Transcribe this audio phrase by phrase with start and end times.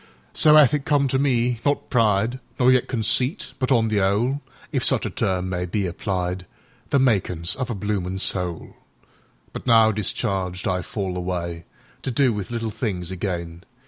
[0.33, 5.05] So 'ath it come to me—not pride, Nor yet conceit, but on the 'ole(If such
[5.05, 8.73] a term may be applied),The makin's of a bloomin' soul.
[9.53, 13.63] But now, discharged, I fall awayTo do with little things again.